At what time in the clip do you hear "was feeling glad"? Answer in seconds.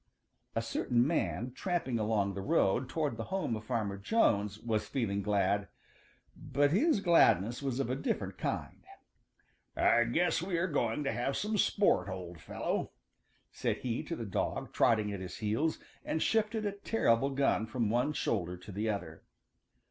4.59-5.67